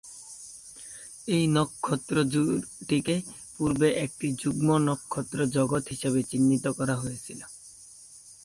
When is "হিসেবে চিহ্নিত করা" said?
5.89-6.95